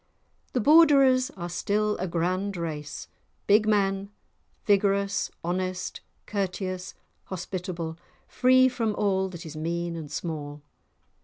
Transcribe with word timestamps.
The 0.53 0.59
Borderers 0.61 1.29
are 1.37 1.47
still 1.47 1.95
a 1.97 2.07
grand 2.07 2.57
race; 2.57 3.07
big 3.45 3.67
men, 3.67 4.09
vigorous, 4.65 5.29
honest, 5.43 6.01
courteous, 6.25 6.95
hospitable, 7.25 7.99
free 8.27 8.67
from 8.67 8.95
all 8.95 9.29
that 9.29 9.45
is 9.45 9.55
mean 9.55 9.95
and 9.95 10.11
small. 10.11 10.63